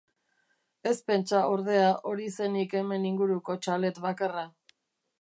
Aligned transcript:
Ez 0.91 0.93
pentsa, 1.11 1.41
ordea, 1.57 1.93
hori 2.13 2.27
zenik 2.39 2.75
hemen 2.83 3.09
inguruko 3.13 3.61
txalet 3.67 4.05
bakarra. 4.09 4.51